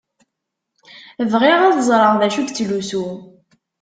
Bɣiɣ 1.31 1.59
ad 1.63 1.77
ẓṛeɣ 1.89 2.13
dacu 2.19 2.39
i 2.41 2.43
yettlusu. 2.43 3.05